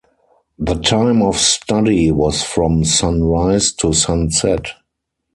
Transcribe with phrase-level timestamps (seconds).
[0.57, 4.65] The time of study was from sunrise to sunset.